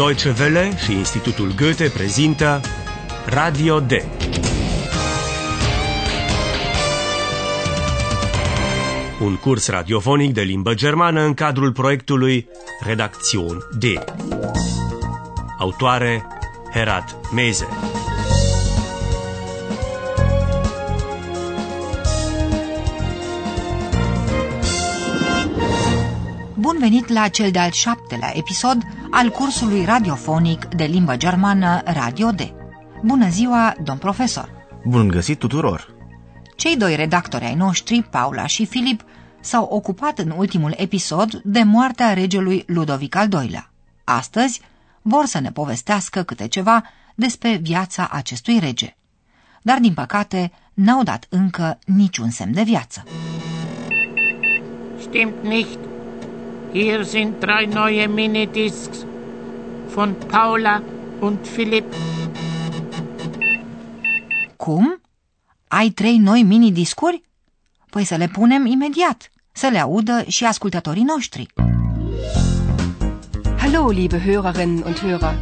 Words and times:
Deutsche 0.00 0.34
Welle 0.38 0.76
și 0.84 0.92
Institutul 0.92 1.54
Goethe 1.56 1.88
prezintă 1.88 2.60
Radio 3.26 3.80
D. 3.80 3.90
Un 9.20 9.36
curs 9.36 9.68
radiofonic 9.68 10.32
de 10.34 10.40
limbă 10.40 10.74
germană 10.74 11.20
în 11.20 11.34
cadrul 11.34 11.72
proiectului 11.72 12.48
Redacțion 12.84 13.58
D. 13.78 13.84
Autoare 15.58 16.26
Herat 16.72 17.16
Meze. 17.34 17.66
Bun 26.54 26.76
venit 26.78 27.08
la 27.08 27.28
cel 27.28 27.50
de-al 27.50 27.70
șaptelea 27.70 28.30
episod 28.34 28.78
al 29.10 29.30
cursului 29.30 29.84
radiofonic 29.84 30.64
de 30.64 30.84
limbă 30.84 31.16
germană 31.16 31.80
Radio 31.84 32.30
D. 32.30 32.40
Bună 33.04 33.28
ziua, 33.28 33.74
domn 33.82 33.98
profesor! 33.98 34.50
Bun 34.84 35.08
găsit 35.08 35.38
tuturor! 35.38 35.94
Cei 36.56 36.76
doi 36.76 36.96
redactori 36.96 37.44
ai 37.44 37.54
noștri, 37.54 38.02
Paula 38.02 38.46
și 38.46 38.66
Filip, 38.66 39.04
s-au 39.40 39.64
ocupat 39.64 40.18
în 40.18 40.34
ultimul 40.36 40.74
episod 40.76 41.40
de 41.44 41.62
moartea 41.62 42.12
regelui 42.12 42.64
Ludovic 42.66 43.14
al 43.16 43.28
II-lea. 43.32 43.70
Astăzi 44.04 44.60
vor 45.02 45.24
să 45.24 45.40
ne 45.40 45.50
povestească 45.50 46.22
câte 46.22 46.48
ceva 46.48 46.82
despre 47.14 47.56
viața 47.62 48.08
acestui 48.12 48.58
rege. 48.58 48.96
Dar, 49.62 49.78
din 49.78 49.94
păcate, 49.94 50.52
n-au 50.74 51.02
dat 51.02 51.26
încă 51.28 51.78
niciun 51.84 52.30
semn 52.30 52.52
de 52.52 52.62
viață. 52.62 53.04
Stimmt 55.00 55.42
nicht. 55.42 55.78
Hier 56.72 57.04
sind 57.04 57.34
drei 57.38 57.66
neue 57.66 58.06
Minidiscs 58.06 59.04
von 59.94 60.14
Paula 60.26 60.82
und 61.20 61.46
Philipp. 61.46 61.94
Cum? 64.56 65.00
Ai 65.68 65.90
trei 65.90 66.18
noi 66.18 66.42
mini-discuri? 66.42 67.22
Păi 67.90 68.04
să 68.04 68.14
le 68.14 68.26
punem 68.26 68.66
imediat, 68.66 69.30
să 69.52 69.68
le 69.72 69.78
audă 69.78 70.24
și 70.26 70.44
ascultătorii 70.44 71.02
noștri. 71.02 71.46
Hallo, 73.56 73.88
liebe 73.88 74.18
Hörerinnen 74.18 74.84
und 74.84 74.98
Hörer. 74.98 75.34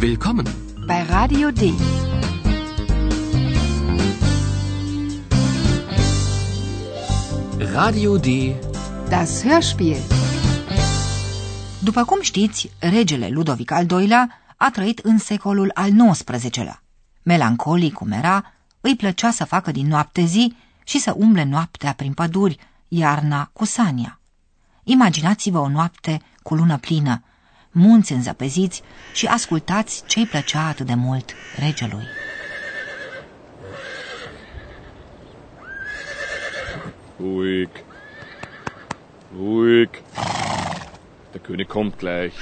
Willkommen. 0.00 0.46
Bei 0.86 1.04
Radio 1.10 1.50
D. 1.50 1.60
Radio 7.74 8.16
D. 8.16 8.26
Das 9.08 9.42
Hörspiel. 9.42 10.27
După 11.88 12.04
cum 12.04 12.20
știți, 12.20 12.70
regele 12.78 13.28
Ludovic 13.28 13.70
al 13.70 13.86
II-lea 13.90 14.40
a 14.56 14.70
trăit 14.70 14.98
în 14.98 15.18
secolul 15.18 15.70
al 15.74 15.90
XIX-lea. 16.10 16.82
Melancolic 17.22 17.92
cum 17.92 18.10
era, 18.12 18.52
îi 18.80 18.96
plăcea 18.96 19.30
să 19.30 19.44
facă 19.44 19.70
din 19.70 19.86
noapte 19.86 20.24
zi 20.24 20.56
și 20.84 20.98
să 20.98 21.14
umble 21.16 21.44
noaptea 21.44 21.92
prin 21.92 22.12
păduri, 22.12 22.58
iarna 22.88 23.50
cu 23.52 23.64
sania. 23.64 24.20
Imaginați-vă 24.84 25.58
o 25.58 25.68
noapte 25.68 26.20
cu 26.42 26.54
lună 26.54 26.76
plină, 26.76 27.22
munți 27.70 28.12
înzăpeziți 28.12 28.82
și 29.14 29.26
ascultați 29.26 30.02
ce-i 30.06 30.26
plăcea 30.26 30.66
atât 30.66 30.86
de 30.86 30.94
mult 30.94 31.32
regelui. 31.56 32.06
Ruhig. 37.20 37.70
Ruhig. 39.36 39.90
Der 41.34 41.40
König 41.40 41.68
kommt 41.68 41.98
gleich. 41.98 42.32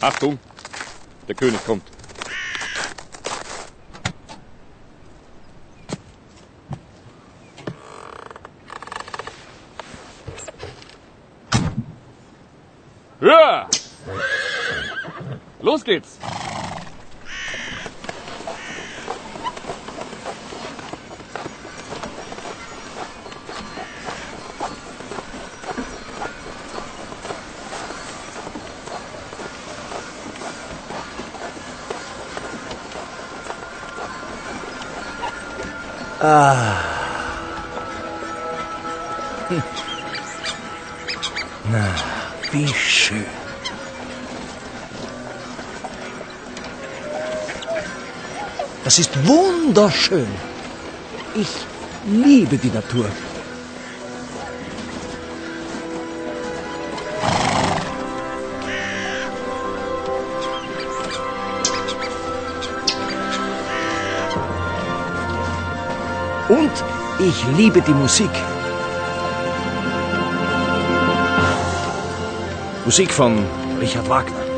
Achtung, 0.00 0.38
der 1.28 1.34
König 1.34 1.64
kommt. 1.64 1.84
Los 15.62 15.84
geht's! 15.84 16.18
Na, 36.20 36.34
wie 42.52 42.68
schön. 42.68 43.24
Das 48.84 48.98
ist 48.98 49.10
wunderschön. 49.26 50.26
Ich 51.34 51.48
liebe 52.04 52.58
die 52.58 52.70
Natur. 52.70 53.06
Und 66.50 66.72
ich 67.20 67.44
liebe 67.56 67.80
die 67.80 67.92
Musik. 67.92 68.30
Musik 72.84 73.12
von 73.12 73.38
Richard 73.80 74.08
Wagner. 74.08 74.49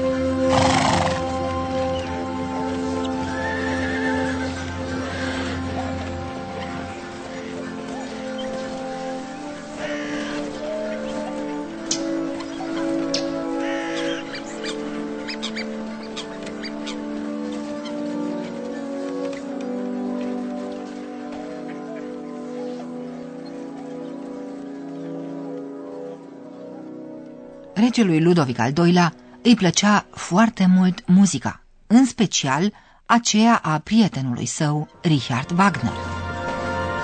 Regelui 27.83 28.21
Ludovic 28.21 28.59
al 28.59 28.73
II-lea 28.77 29.15
îi 29.43 29.55
plăcea 29.55 30.07
foarte 30.11 30.67
mult 30.67 31.07
muzica, 31.07 31.63
în 31.87 32.07
special 32.07 32.73
aceea 33.07 33.57
a 33.63 33.79
prietenului 33.79 34.47
său, 34.47 34.89
Richard 35.01 35.59
Wagner. 35.59 35.93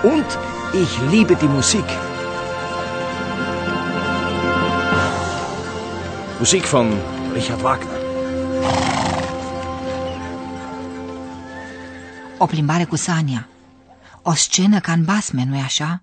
Und 0.03 0.25
ich 0.83 1.11
liebe 1.11 1.34
die 1.34 1.49
Musik. 1.49 1.84
Musik 6.38 6.65
von 6.65 6.93
Richard 7.33 7.62
Wagner. 7.62 8.00
O 12.38 12.47
plimbare 12.47 12.84
cu 12.84 12.97
Sania. 12.97 13.49
O 14.23 14.35
scenă 14.35 14.81
ca 14.81 14.93
în 14.93 15.05
basme, 15.05 15.44
nu-i 15.44 15.61
așa? 15.61 16.03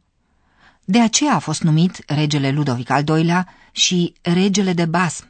De 0.88 1.02
aceea 1.02 1.36
a 1.36 1.40
fost 1.40 1.62
numit 1.62 2.04
regele 2.08 2.52
Ludovic 2.52 2.90
al 2.90 3.04
II-lea 3.08 3.48
și 3.72 4.14
regele 4.22 4.74
de 4.74 4.86
basm. 4.86 5.28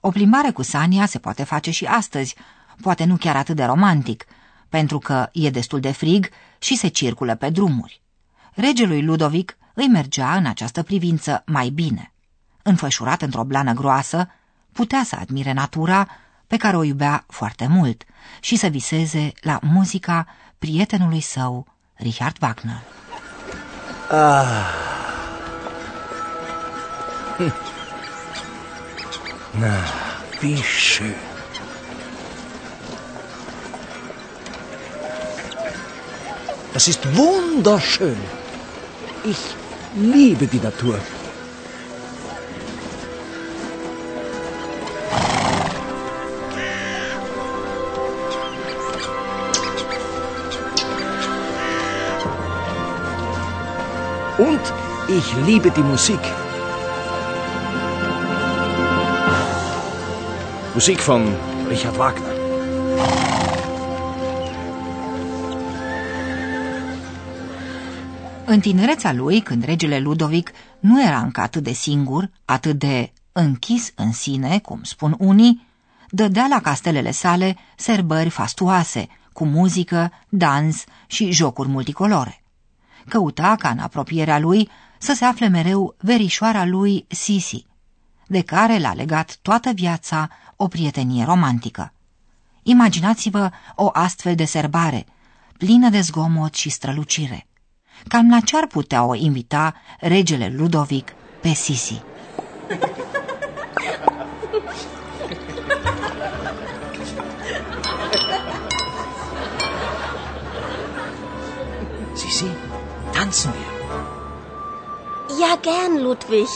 O 0.00 0.10
plimbare 0.10 0.50
cu 0.50 0.62
Sania 0.62 1.06
se 1.06 1.18
poate 1.18 1.44
face 1.44 1.70
și 1.70 1.84
astăzi, 1.84 2.36
poate 2.80 3.04
nu 3.04 3.16
chiar 3.16 3.36
atât 3.36 3.56
de 3.56 3.64
romantic, 3.64 4.24
pentru 4.68 4.98
că 4.98 5.28
e 5.32 5.50
destul 5.50 5.80
de 5.80 5.90
frig 5.90 6.28
și 6.58 6.76
se 6.76 6.88
circulă 6.88 7.34
pe 7.34 7.50
drumuri. 7.50 8.02
Regelui 8.54 9.02
Ludovic 9.02 9.56
îi 9.74 9.88
mergea 9.88 10.36
în 10.36 10.46
această 10.46 10.82
privință 10.82 11.42
mai 11.46 11.68
bine. 11.68 12.12
Înfășurat 12.62 13.22
într-o 13.22 13.44
blană 13.44 13.72
groasă, 13.72 14.28
putea 14.72 15.02
să 15.04 15.16
admire 15.20 15.52
natura 15.52 16.08
pe 16.46 16.56
care 16.56 16.76
o 16.76 16.82
iubea 16.82 17.24
foarte 17.28 17.66
mult 17.66 18.04
și 18.40 18.56
să 18.56 18.66
viseze 18.66 19.32
la 19.40 19.58
muzica 19.62 20.26
prietenului 20.58 21.20
său, 21.20 21.66
Richard 21.94 22.36
Wagner. 22.40 22.82
Na, 24.12 24.66
wie 30.42 30.62
schön. 30.62 31.14
Das 36.74 36.88
ist 36.88 37.00
wunderschön. 37.16 38.16
Ich 39.24 39.38
liebe 39.94 40.46
die 40.46 40.60
Natur. 40.60 40.98
Und 54.48 54.64
ich 55.18 55.26
liebe 55.46 55.70
die 55.70 55.82
Musik. 55.82 56.22
Musik 60.74 60.98
von 61.00 61.22
Richard 61.68 61.96
Wagner. 61.96 62.34
În 68.44 68.60
tinerețea 68.60 69.12
lui, 69.12 69.40
când 69.40 69.64
regele 69.64 69.98
Ludovic 69.98 70.50
nu 70.80 71.02
era 71.02 71.18
încă 71.18 71.40
atât 71.40 71.62
de 71.62 71.72
singur, 71.72 72.30
atât 72.44 72.78
de 72.78 73.12
închis 73.32 73.92
în 73.94 74.12
sine, 74.12 74.58
cum 74.58 74.82
spun 74.82 75.14
unii, 75.18 75.66
dădea 76.10 76.46
la 76.50 76.60
castelele 76.60 77.10
sale 77.10 77.56
serbări 77.76 78.28
fastuoase, 78.28 79.06
cu 79.32 79.44
muzică, 79.44 80.12
dans 80.28 80.84
și 81.06 81.30
jocuri 81.30 81.68
multicolore. 81.68 82.41
Căuta 83.08 83.56
ca 83.58 83.68
în 83.68 83.78
apropierea 83.78 84.38
lui 84.38 84.68
să 84.98 85.12
se 85.14 85.24
afle 85.24 85.48
mereu 85.48 85.94
verișoara 85.98 86.64
lui 86.64 87.06
Sisi, 87.08 87.66
de 88.26 88.42
care 88.42 88.78
l-a 88.78 88.92
legat 88.92 89.38
toată 89.42 89.70
viața 89.70 90.28
o 90.56 90.68
prietenie 90.68 91.24
romantică. 91.24 91.92
Imaginați-vă 92.62 93.50
o 93.74 93.90
astfel 93.92 94.34
de 94.34 94.44
serbare, 94.44 95.06
plină 95.56 95.88
de 95.88 96.00
zgomot 96.00 96.54
și 96.54 96.68
strălucire. 96.68 97.46
Cam 98.08 98.30
la 98.30 98.40
ce 98.40 98.56
ar 98.56 98.66
putea 98.66 99.04
o 99.04 99.14
invita 99.14 99.74
regele 100.00 100.48
Ludovic 100.56 101.12
pe 101.40 101.48
Sisi? 101.48 101.74
Sisi, 101.74 102.11
tanzen 113.32 113.52
wir. 113.54 113.70
Ja, 115.40 115.56
gern, 115.56 115.98
Ludwig. 115.98 116.48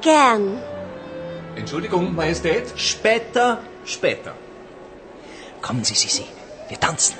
Gern. 0.00 0.62
Entschuldigung, 1.56 2.14
Majestät? 2.14 2.72
Später, 2.76 3.58
später. 3.84 4.34
Kommen 5.60 5.82
Sie, 5.82 5.94
Sisi, 5.94 6.26
wir 6.68 6.78
tanzen. 6.78 7.16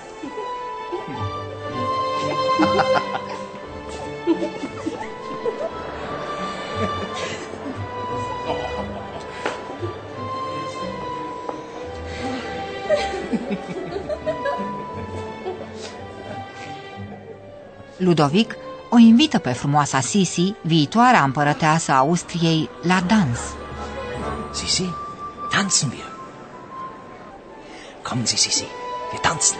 Ludovic 17.98 18.63
o 18.94 18.98
invită 18.98 19.38
pe 19.38 19.52
frumoasa 19.52 20.00
Sisi, 20.00 20.54
viitoarea 20.62 21.22
împărăteasă 21.22 21.92
a 21.92 21.96
Austriei, 21.96 22.70
la 22.82 23.00
dans. 23.06 23.38
Sisi, 24.52 24.90
tanzen 25.50 25.88
wir. 25.88 26.12
Kommen 28.02 28.26
Sie, 28.26 28.36
Sisi, 28.36 28.64
wir 29.10 29.20
tanzen. 29.20 29.58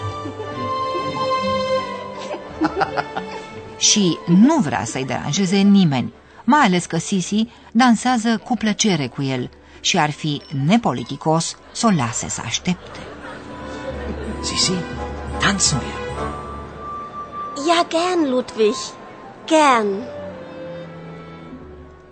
Și 3.91 4.19
nu 4.27 4.59
vrea 4.59 4.85
să-i 4.85 5.05
deranjeze 5.05 5.57
nimeni, 5.57 6.13
mai 6.45 6.61
ales 6.61 6.87
că 6.87 6.97
Sisi 6.99 7.49
dansează 7.73 8.39
cu 8.45 8.57
plăcere 8.57 9.07
cu 9.07 9.23
el 9.23 9.51
și 9.81 9.99
ar 9.99 10.11
fi 10.11 10.43
nepoliticos 10.67 11.57
să 11.73 11.87
o 11.87 11.91
lase 11.97 12.29
să 12.29 12.43
aștepte. 12.45 12.99
Sisi, 14.43 14.73
tanzen 15.39 15.79
wir. 15.79 16.03
Ja, 17.67 17.87
gern, 17.89 18.31
Ludwig. 18.31 18.75
Gern. 19.47 20.03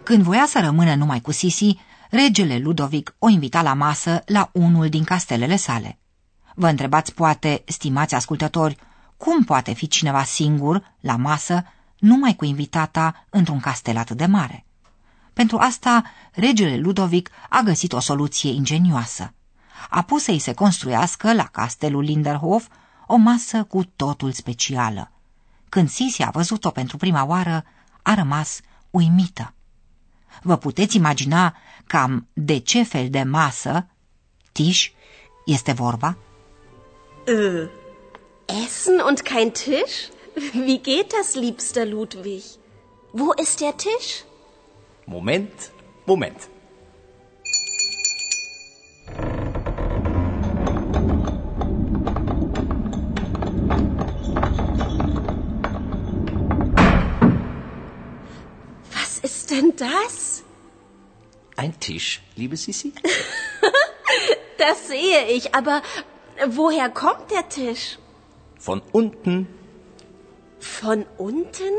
Când 0.03 0.23
voia 0.23 0.47
să 0.47 0.61
rămână 0.61 0.95
numai 0.95 1.21
cu 1.21 1.33
Sisi, 1.33 1.79
regele 2.11 2.59
Ludovic 2.59 3.15
o 3.19 3.29
invita 3.29 3.63
la 3.63 3.75
masă 3.75 4.23
la 4.27 4.51
unul 4.53 4.89
din 4.89 5.05
castelele 5.05 5.57
sale. 5.57 5.99
Vă 6.55 6.69
întrebați 6.69 7.15
poate, 7.15 7.63
stimați 7.67 8.15
ascultători, 8.15 8.77
cum 9.17 9.45
poate 9.45 9.73
fi 9.73 9.89
cineva 9.89 10.25
singur 10.25 10.95
la 11.01 11.17
masă 11.17 11.65
numai 11.99 12.37
cu 12.37 12.45
invitata 12.45 13.27
într-un 13.31 13.61
castel 13.61 13.97
atât 13.97 14.17
de 14.17 14.27
mare? 14.27 14.67
Pentru 15.33 15.57
asta, 15.57 16.03
regele 16.33 16.77
Ludovic 16.77 17.31
a 17.49 17.61
găsit 17.61 17.93
o 17.93 18.01
soluție 18.01 18.51
ingenioasă. 18.51 19.35
A 19.91 20.03
pus 20.03 20.23
să-i 20.23 20.39
se 20.39 20.53
construiască 20.53 21.33
la 21.33 21.45
castelul 21.45 22.03
Linderhof 22.03 22.67
o 23.07 23.17
masă 23.17 23.65
cu 23.65 23.85
totul 23.85 24.33
specială. 24.33 25.12
Când 25.75 25.89
Sisi 25.89 26.23
a 26.23 26.31
văzut-o 26.31 26.71
pentru 26.71 26.97
prima 26.97 27.25
oară, 27.25 27.65
a 28.03 28.15
rămas 28.15 28.61
uimită. 28.91 29.55
Vă 30.43 30.57
puteți 30.57 30.97
imagina 30.97 31.57
cam 31.87 32.29
de 32.33 32.59
ce 32.59 32.83
fel 32.83 33.11
de 33.11 33.23
masă, 33.23 33.87
tiș, 34.53 34.91
este 35.47 35.73
vorba? 35.73 36.17
Äh, 37.27 37.69
Essen 38.65 39.01
und 39.07 39.21
kein 39.21 39.51
Tisch? 39.51 40.11
Wie 40.55 40.81
geht 40.81 41.13
das, 41.13 41.35
liebster 41.35 41.87
Ludwig? 41.89 42.43
Wo 43.11 43.27
ist 43.43 43.59
der 43.59 43.73
Tisch? 43.73 44.25
Moment, 45.05 45.73
Moment. 46.05 46.49
Das? 59.83 60.45
Ein 61.57 61.79
Tisch, 61.81 62.23
liebe 62.37 62.57
Sisi? 62.57 62.93
Das 64.59 64.87
sehe 64.87 65.27
ich, 65.27 65.57
aber 65.57 65.83
woher 66.47 66.89
kommt 66.89 67.33
der 67.33 67.49
Tisch? 67.49 67.99
Von 68.61 68.81
unten. 68.93 69.49
Von 70.61 71.05
unten? 71.19 71.75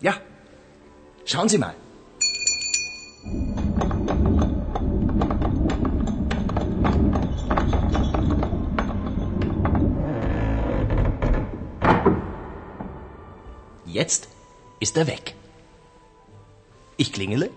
Ja. 0.00 0.14
Schauen 1.26 1.50
Sie 1.50 1.58
mal. 1.58 1.74
Jetzt 13.84 14.28
ist 14.80 14.96
er 14.96 15.06
weg. 15.06 15.34
Ich 17.02 17.10
klingele, 17.16 17.48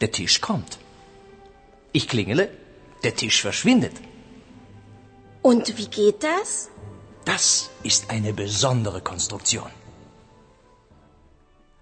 der 0.00 0.10
Tisch 0.16 0.36
kommt. 0.48 0.72
Ich 1.98 2.04
klingele, 2.12 2.44
der 3.04 3.14
Tisch 3.20 3.38
verschwindet. 3.46 3.94
Und 5.50 5.64
wie 5.78 5.88
geht 6.00 6.18
das? 6.32 6.48
Das 7.32 7.44
ist 7.90 8.02
eine 8.14 8.32
besondere 8.44 9.00
Konstruktion. 9.10 9.70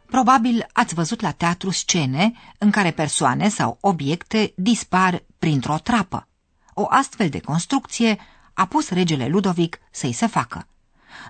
Probabil 0.06 0.66
ați 0.72 0.94
văzut 0.94 1.20
la 1.20 1.30
teatru 1.30 1.70
scene 1.70 2.32
în 2.58 2.70
care 2.70 2.90
persoane 2.90 3.48
sau 3.48 3.78
obiecte 3.80 4.52
dispar 4.56 5.22
printr-o 5.38 5.78
trapă. 5.78 6.28
O 6.74 6.86
astfel 6.88 7.28
de 7.28 7.40
construcție 7.40 8.18
a 8.54 8.66
pus 8.66 8.88
regele 8.88 9.26
Ludovic 9.28 9.78
să-i 9.90 10.12
se 10.12 10.26
facă. 10.26 10.66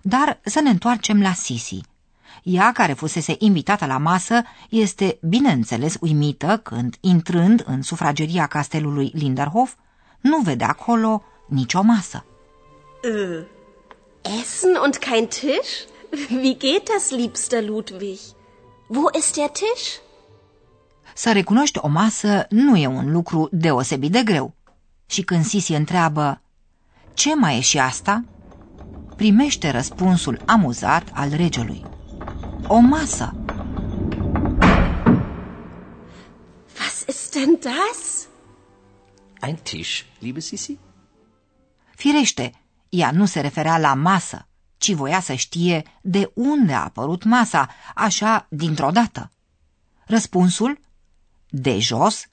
Dar 0.02 0.40
să 0.44 0.60
ne 0.60 0.70
întoarcem 0.70 1.22
la 1.22 1.32
Sisi. 1.32 1.80
Ea, 2.42 2.72
care 2.72 2.92
fusese 2.92 3.34
invitată 3.38 3.86
la 3.86 3.98
masă, 3.98 4.42
este 4.70 5.18
bineînțeles 5.22 5.96
uimită 6.00 6.60
când, 6.62 6.96
intrând 7.00 7.62
în 7.66 7.82
sufrageria 7.82 8.46
castelului 8.46 9.10
Linderhof, 9.14 9.74
nu 10.20 10.38
vede 10.38 10.64
acolo 10.64 11.22
nicio 11.48 11.82
masă. 11.82 12.24
Äh, 13.02 13.44
Essen 14.40 14.76
und 14.84 14.96
kein 14.96 15.26
Tisch? 15.26 15.86
Wie 16.30 16.56
geht 16.56 16.88
das, 16.88 17.10
liebster 17.10 17.64
Ludwig? 17.64 18.18
Wo 18.86 19.02
ist 19.18 19.34
der 19.34 19.48
Tisch? 19.48 20.02
Să 21.14 21.32
recunoști 21.32 21.78
o 21.82 21.88
masă 21.88 22.46
nu 22.48 22.76
e 22.76 22.86
un 22.86 23.12
lucru 23.12 23.48
deosebit 23.52 24.12
de 24.12 24.22
greu. 24.22 24.54
Și 25.06 25.22
când 25.22 25.44
Sisi 25.44 25.72
întreabă, 25.72 26.40
ce 27.14 27.34
mai 27.34 27.56
e 27.56 27.60
și 27.60 27.78
asta? 27.78 28.24
Primește 29.16 29.70
răspunsul 29.70 30.42
amuzat 30.44 31.10
al 31.12 31.30
regelui. 31.30 31.84
O 32.66 32.78
masă. 32.78 33.34
Was 36.78 37.04
ist 37.06 37.32
denn 37.32 37.58
das? 37.60 38.26
Ein 39.40 39.56
Tisch, 39.62 40.04
liebe 40.18 40.40
Sisi? 40.40 40.78
Firește, 41.94 42.52
ea 42.88 43.10
nu 43.10 43.26
se 43.26 43.40
referea 43.40 43.78
la 43.78 43.94
masă, 43.94 44.48
ci 44.76 44.92
voia 44.92 45.20
să 45.20 45.34
știe 45.34 45.82
de 46.02 46.30
unde 46.34 46.72
a 46.72 46.82
apărut 46.82 47.24
masa, 47.24 47.68
așa 47.94 48.46
dintr-o 48.50 48.90
dată. 48.90 49.30
Răspunsul, 50.06 50.78
de 51.48 51.78
jos, 51.78 52.26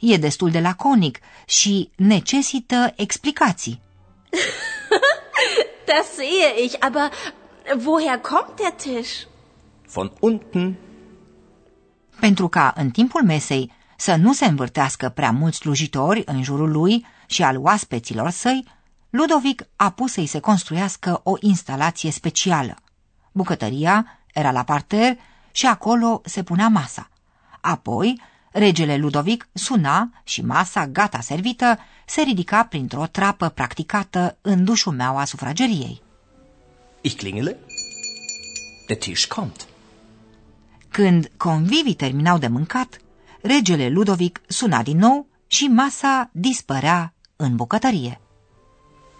e 0.00 0.16
destul 0.16 0.50
de 0.50 0.60
laconic 0.60 1.18
și 1.46 1.90
necesită 1.96 2.92
explicații. 2.96 3.82
Das 5.84 6.06
sehe 6.14 6.62
ich, 6.64 6.76
aber 6.78 7.10
woher 7.84 8.18
kommt 8.18 8.56
der 8.56 8.70
Tisch? 8.70 9.29
Von 9.92 10.12
unten. 10.20 10.76
Pentru 12.20 12.48
ca 12.48 12.72
în 12.76 12.90
timpul 12.90 13.24
mesei 13.24 13.72
să 13.96 14.14
nu 14.16 14.32
se 14.32 14.44
învârtească 14.44 15.08
prea 15.08 15.30
mulți 15.30 15.58
slujitori 15.58 16.22
în 16.26 16.42
jurul 16.42 16.70
lui 16.70 17.06
și 17.26 17.42
al 17.42 17.56
oaspeților 17.56 18.30
săi, 18.30 18.64
Ludovic 19.10 19.62
a 19.76 19.90
pus 19.90 20.12
să-i 20.12 20.26
se 20.26 20.40
construiască 20.40 21.20
o 21.24 21.34
instalație 21.40 22.10
specială. 22.10 22.76
Bucătăria 23.32 24.06
era 24.34 24.50
la 24.50 24.62
parter 24.62 25.16
și 25.52 25.66
acolo 25.66 26.20
se 26.24 26.42
punea 26.42 26.68
masa. 26.68 27.08
Apoi, 27.60 28.20
regele 28.52 28.96
Ludovic 28.96 29.48
suna 29.52 30.10
și 30.24 30.42
masa 30.42 30.86
gata 30.86 31.20
servită 31.20 31.78
se 32.06 32.22
ridica 32.22 32.64
printr-o 32.64 33.06
trapă 33.06 33.48
practicată 33.48 34.36
în 34.40 34.64
dușumeaua 34.64 35.24
sufrageriei. 35.24 36.02
Ich 37.00 37.16
klingele. 37.16 37.58
Der 38.86 38.96
Tisch 38.96 39.26
kommt. 39.26 39.69
Când 40.90 41.30
convivii 41.36 41.94
terminau 41.94 42.38
de 42.38 42.46
mâncat, 42.46 43.00
regele 43.42 43.88
Ludovic 43.88 44.40
suna 44.46 44.82
din 44.82 44.98
nou 44.98 45.26
și 45.46 45.64
masa 45.64 46.30
dispărea 46.32 47.14
în 47.36 47.56
bucătărie. 47.56 48.20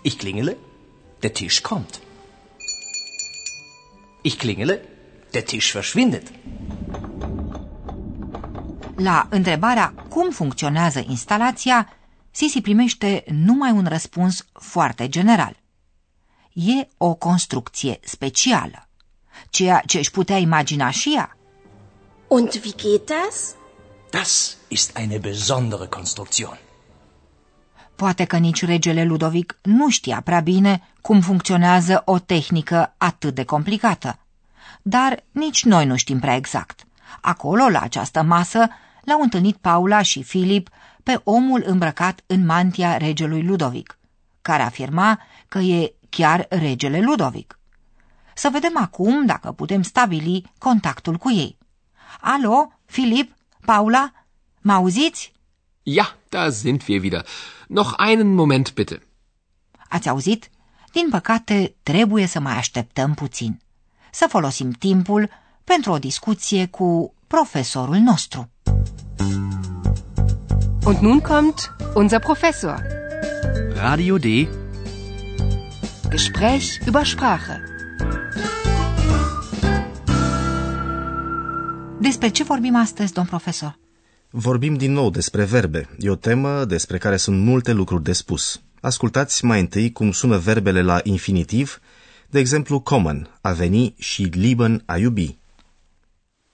Ich 0.02 0.16
klingele. 0.16 0.56
Der 1.18 1.30
Tisch 1.30 1.60
kommt. 1.60 2.00
Ich 4.22 4.36
klingele. 4.36 4.80
Der 5.30 5.42
Tisch 5.42 5.72
verschwindet. 5.72 6.32
La 8.94 9.26
întrebarea 9.30 9.94
cum 10.08 10.30
funcționează 10.30 11.04
instalația, 11.08 11.88
Sisi 12.30 12.60
primește 12.60 13.24
numai 13.28 13.70
un 13.70 13.86
răspuns 13.86 14.44
foarte 14.52 15.08
general. 15.08 15.56
E 16.52 16.88
o 16.96 17.14
construcție 17.14 17.98
specială, 18.02 18.88
ceea 19.50 19.82
ce 19.86 19.98
își 19.98 20.10
putea 20.10 20.38
imagina 20.38 20.90
și 20.90 21.14
ea. 21.16 21.36
Und 22.37 22.54
wie 22.64 22.75
geht 22.84 23.10
das? 23.10 23.56
Das 24.12 24.56
ist 24.68 24.96
eine 24.96 25.18
besondere 25.18 25.87
Konstruktion. 25.88 26.58
Poate 27.94 28.25
că 28.25 28.37
nici 28.37 28.64
regele 28.64 29.04
Ludovic 29.04 29.58
nu 29.62 29.88
știa 29.88 30.20
prea 30.20 30.40
bine 30.40 30.82
cum 31.00 31.20
funcționează 31.20 32.02
o 32.04 32.18
tehnică 32.18 32.94
atât 32.99 33.34
de 33.34 33.44
complicată. 33.44 34.18
Dar 34.82 35.25
nici 35.30 35.64
noi 35.64 35.87
nu 35.87 35.96
știm 35.96 36.18
prea 36.18 36.34
exact. 36.34 36.87
Acolo, 37.20 37.68
la 37.68 37.80
această 37.80 38.22
masă, 38.22 38.68
l-au 39.04 39.20
întâlnit 39.20 39.56
Paula 39.56 40.02
și 40.02 40.22
Filip 40.22 40.68
pe 41.02 41.20
omul 41.25 41.62
îmbrăcat 41.66 42.20
în 42.26 42.46
mantia 42.46 42.96
regelui 42.96 43.42
Ludovic, 43.42 43.99
care 44.42 44.62
afirma 44.62 45.20
că 45.49 45.58
e 45.58 45.94
chiar 46.08 46.46
regele 46.49 47.00
Ludovic. 47.00 47.58
Să 48.34 48.49
vedem 48.52 48.76
acum 48.76 49.26
dacă 49.26 49.52
putem 49.52 49.82
stabili 49.82 50.52
contactul 50.58 51.16
cu 51.16 51.30
ei. 51.30 51.58
Alo, 52.21 52.73
Filip, 52.87 53.33
Paula, 53.64 54.12
mă 54.61 54.73
auziți? 54.73 55.33
Ja, 55.83 56.17
da 56.29 56.50
sind 56.50 56.83
wir 56.87 57.02
wieder. 57.02 57.26
Noch 57.69 57.95
einen 57.99 58.35
Moment 58.35 58.75
bitte. 58.75 59.02
Ați 59.88 60.09
auzit? 60.09 60.50
Din 60.93 61.09
păcate, 61.11 61.75
trebuie 61.83 62.26
să 62.26 62.40
mai 62.40 62.57
așteptăm 62.57 63.14
puțin. 63.14 63.61
Să 64.12 64.26
folosim 64.29 64.71
timpul 64.71 65.31
pentru 65.64 65.93
o 65.93 65.99
discuție 65.99 66.67
cu 66.67 67.14
profesorul 67.26 67.97
nostru. 67.97 68.50
Und 70.85 70.99
nun 70.99 71.21
kommt 71.21 71.75
unser 71.95 72.19
Professor. 72.19 72.83
Radio 73.75 74.19
D. 74.19 74.25
Gespräch 76.11 76.79
über 76.87 77.05
Sprache. 77.05 77.69
Despre 82.00 82.28
ce 82.28 82.42
vorbim 82.42 82.76
astăzi, 82.76 83.12
domn 83.12 83.26
profesor? 83.26 83.78
Vorbim 84.30 84.75
din 84.75 84.92
nou 84.92 85.11
despre 85.11 85.45
verbe. 85.45 85.88
E 85.99 86.11
o 86.11 86.14
temă 86.14 86.64
despre 86.64 86.99
care 86.99 87.16
sunt 87.16 87.40
multe 87.40 87.73
lucruri 87.73 88.02
de 88.02 88.12
spus. 88.12 88.61
Ascultați 88.80 89.45
mai 89.45 89.61
întâi 89.61 89.92
cum 89.92 90.12
sună 90.12 90.38
verbele 90.38 90.83
la 90.83 91.00
infinitiv, 91.02 91.80
de 92.30 92.38
exemplu 92.38 92.80
common, 92.80 93.38
a 93.40 93.52
veni 93.52 93.95
și 93.99 94.23
lieben, 94.23 94.83
a 94.87 94.97
iubi. 94.97 95.38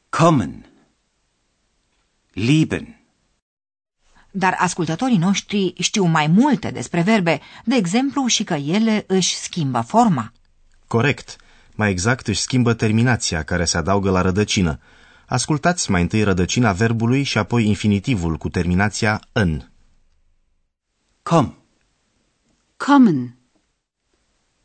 Kommen. 0.09 0.67
Lieben. 2.33 3.01
Dar 4.31 4.57
ascultătorii 4.59 5.19
noștri 5.19 5.75
știu 5.79 6.05
mai 6.05 6.27
multe 6.27 6.71
despre 6.71 7.03
verbe, 7.03 7.41
de 7.65 7.75
exemplu 7.75 8.27
și 8.27 8.45
că 8.45 8.55
ele 8.55 9.05
își 9.07 9.37
schimbă 9.37 9.81
forma. 9.81 10.33
Corect. 10.87 11.37
Mai 11.75 11.91
exact 11.91 12.27
își 12.27 12.41
schimbă 12.41 12.75
terminația 12.75 13.43
care 13.43 13.65
se 13.65 13.77
adaugă 13.77 14.11
la 14.11 14.21
rădăcină. 14.21 14.81
Ascultați 15.27 15.91
mai 15.91 16.03
întâi 16.03 16.23
rădăcina 16.23 16.73
verbului 16.73 17.23
și 17.23 17.39
apoi 17.39 17.67
infinitivul 17.67 18.37
cu 18.37 18.49
terminația 18.49 19.21
în. 19.33 19.63
Komm. 21.23 21.57
Kommen. 22.77 23.37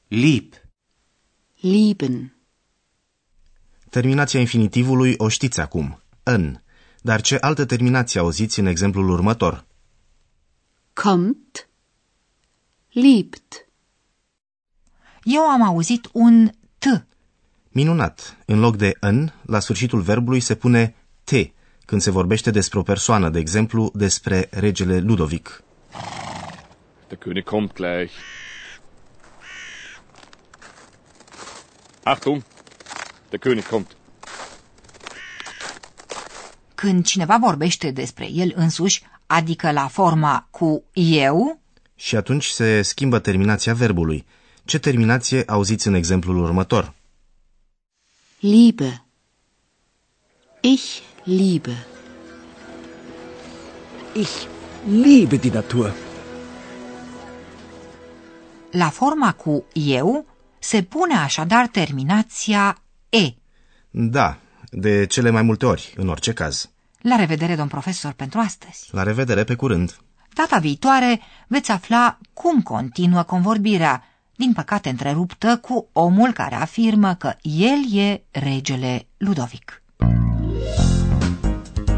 Lieb. 0.08 0.54
Lieben. 1.60 2.36
Terminația 3.90 4.40
infinitivului 4.40 5.14
o 5.18 5.28
știți 5.28 5.60
acum, 5.60 6.02
în. 6.24 6.58
Dar 7.02 7.22
ce 7.22 7.38
altă 7.42 7.66
terminație 7.66 8.20
auziți 8.20 8.60
în 8.60 8.66
exemplul 8.66 9.10
următor? 9.10 9.66
Kommt. 10.94 11.70
Liebt. 12.90 13.68
Eu 15.24 15.42
am 15.42 15.62
auzit 15.62 16.10
un 16.14 16.50
T. 16.78 16.86
Minunat! 17.74 18.38
În 18.46 18.60
loc 18.60 18.76
de 18.78 18.98
în, 19.00 19.30
la 19.42 19.60
sfârșitul 19.60 20.02
verbului 20.02 20.40
se 20.40 20.56
pune 20.56 20.96
te, 21.24 21.52
când 21.86 22.02
se 22.02 22.12
vorbește 22.12 22.52
despre 22.52 22.80
o 22.80 22.82
persoană, 22.82 23.30
de 23.30 23.40
exemplu, 23.40 23.92
despre 23.94 24.48
regele 24.52 25.00
Ludovic. 25.00 25.64
Der 27.08 27.18
König 27.18 27.44
kommt 27.44 27.74
gleich. 27.74 28.14
Achtung, 32.04 32.44
der 33.30 33.40
König 33.40 33.68
kommt. 33.70 33.96
Când 36.76 37.06
cineva 37.06 37.38
vorbește 37.42 37.92
despre 37.92 38.30
el 38.32 38.54
însuși, 38.56 39.04
adică 39.26 39.72
la 39.72 39.88
forma 39.88 40.48
cu 40.50 40.84
eu, 40.94 41.60
Și 41.96 42.16
atunci 42.16 42.46
se 42.46 42.82
schimbă 42.82 43.20
terminația 43.20 43.74
verbului. 43.74 44.26
Ce 44.66 44.80
terminație 44.80 45.44
auziți 45.48 45.88
în 45.88 45.94
exemplul 45.94 46.38
următor? 46.38 46.94
Liebe. 48.42 49.02
Ich 50.62 51.04
liebe. 51.26 51.76
Ich 54.14 54.48
liebe 54.88 55.38
die 55.38 55.52
Natur. 55.52 55.94
la 58.72 58.90
forma 58.90 59.34
cu 59.34 59.64
eu, 59.74 60.26
se 60.60 60.84
pune 60.84 61.16
așadar 61.16 61.68
terminația 61.68 62.82
e. 63.10 63.34
Da, 63.90 64.38
de 64.70 65.06
cele 65.06 65.30
mai 65.30 65.42
multe 65.42 65.66
ori, 65.66 65.94
în 65.98 66.08
orice 66.08 66.34
caz. 66.34 66.70
La 67.02 67.16
revedere, 67.16 67.56
domn 67.56 67.70
profesor, 67.70 68.12
pentru 68.12 68.40
astăzi. 68.40 68.90
La 68.92 69.04
revedere 69.04 69.44
pe 69.44 69.56
curând! 69.56 69.98
Data 70.34 70.58
viitoare 70.58 71.22
veți 71.48 71.72
afla 71.72 72.18
cum 72.34 72.62
continuă 72.62 73.24
convorbirea, 73.24 74.04
din 74.42 74.54
păcate 74.54 74.90
întreruptă 74.90 75.58
cu 75.58 75.88
omul 75.94 76.32
care 76.32 76.56
afirmă 76.56 77.14
că 77.14 77.34
el 77.42 78.00
e 78.00 78.22
regele 78.32 79.08
Ludovic. 79.18 79.82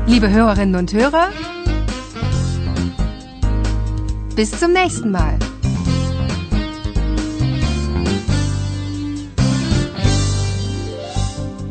Liebe 0.05 0.27
Hörerinnen 0.27 0.75
und 0.75 0.91
Hörer, 0.91 1.29
bis 4.33 4.57
zum 4.57 4.71
nächsten 4.71 5.09
Mal. 5.09 5.37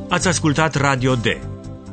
Ați 0.09 0.29
ascultat 0.29 0.75
Radio 0.75 1.15
D, 1.15 1.27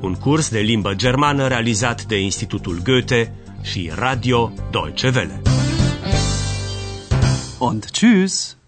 un 0.02 0.14
curs 0.14 0.50
de 0.50 0.60
limbă 0.60 0.94
germană 0.94 1.48
realizat 1.48 2.06
de 2.06 2.20
Institutul 2.20 2.82
Goethe 2.84 3.34
și 3.62 3.92
Radio 3.96 4.52
Deutsche 4.72 5.12
Welle. 5.16 5.42
Und 7.58 7.86
tschüss. 7.86 8.59